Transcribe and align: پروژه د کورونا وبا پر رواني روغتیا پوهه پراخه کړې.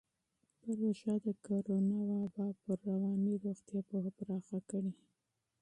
پروژه 0.61 1.13
د 1.25 1.27
کورونا 1.45 1.99
وبا 2.09 2.47
پر 2.61 2.77
رواني 2.87 3.33
روغتیا 3.43 3.79
پوهه 3.89 4.11
پراخه 4.17 4.57
کړې. 4.69 4.91